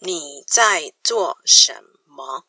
[0.00, 2.44] 你在做什么？